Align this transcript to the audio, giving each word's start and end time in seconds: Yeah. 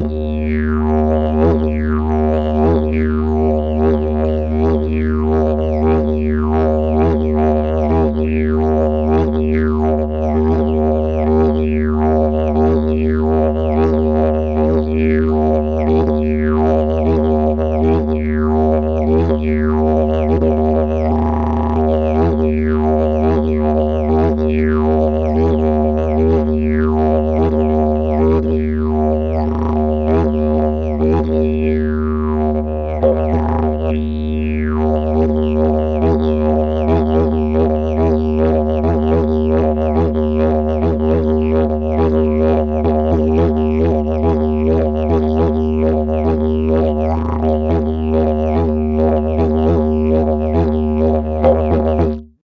Yeah. 0.00 0.39